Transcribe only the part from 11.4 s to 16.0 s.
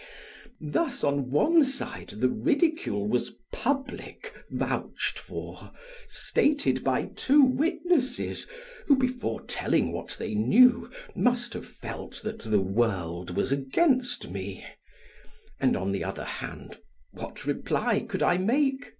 have felt that the world was against me; and, on